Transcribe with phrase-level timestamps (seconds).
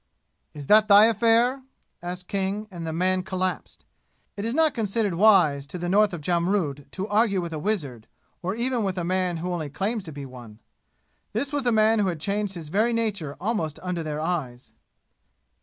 [0.55, 1.61] "Is that thy affair?"
[2.01, 3.85] asked King, and the man collapsed.
[4.35, 8.07] It is not considered wise to the north of Jamrud to argue with a wizard,
[8.41, 10.57] or even with a man who only claims to be one.
[11.33, 14.71] This was a man who had changed his very nature almost under their eyes.